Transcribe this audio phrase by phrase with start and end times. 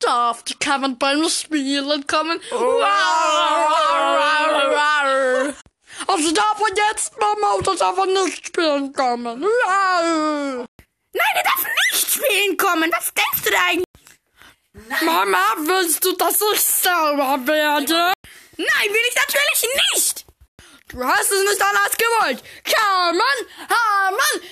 [0.00, 2.40] Darf die Kevin beim Spielen kommen?
[6.06, 9.40] Also darf er jetzt Mama oder darf er nicht spielen kommen?
[9.40, 10.66] Nein,
[11.12, 12.90] er darf nicht spielen kommen.
[12.92, 13.84] Was denkst du da eigentlich?
[15.02, 18.12] Mama, willst du, dass ich sauer werde?
[18.56, 20.26] Nein, will ich natürlich nicht.
[20.88, 22.42] Du hast es nicht anders gewollt.
[22.64, 23.20] Carmen,
[23.68, 24.42] Hamann,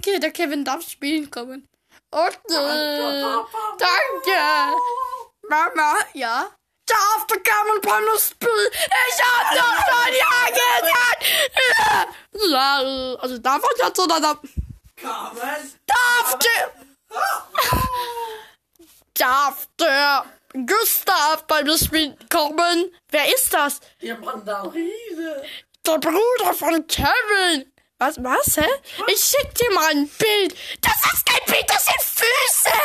[0.00, 1.68] Okay, der Kevin darf spielen kommen.
[2.10, 2.32] Okay.
[3.78, 4.40] Danke.
[5.46, 6.48] Mama, ja?
[6.86, 8.70] Darf der Kevin beim Spiel?
[8.72, 11.20] Ich hab doch schon ja gesagt.
[12.48, 14.38] Ja, also darf er jetzt oder darf...
[14.96, 15.78] Carmen?
[15.86, 16.72] Darf der...
[19.12, 20.24] Darf der
[20.66, 22.96] Gustav beim Spiel kommen?
[23.10, 23.80] Wer ist das?
[24.00, 25.44] Die Mandarine.
[25.86, 27.70] Der Bruder von Kevin.
[28.00, 28.66] Was, was, hä?
[29.08, 30.56] Ich schick dir mal ein Bild.
[30.80, 32.78] Das ist kein Bild, das sind Füße.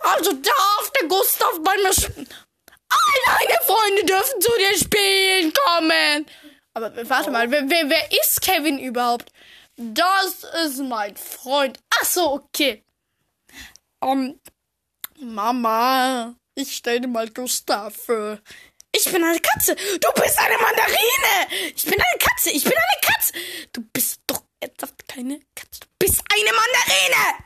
[0.00, 2.26] Also darf der Gustav bei mir spielen.
[2.88, 6.26] All deine Freunde dürfen zu dir spielen kommen.
[6.72, 9.30] Aber warte mal, wer, wer, wer ist Kevin überhaupt?
[9.76, 11.78] Das ist mein Freund.
[12.00, 12.82] Ach so, okay.
[14.00, 14.40] Um,
[15.20, 17.94] Mama, ich stell dir mal Gustav.
[18.92, 19.76] Ich bin eine Katze.
[19.76, 21.72] Du bist eine Mandarine.
[21.76, 22.50] Ich bin eine Katze.
[22.50, 22.87] Ich bin eine
[25.18, 25.80] keine Katze.
[25.80, 27.34] Du bist eine Mandarine.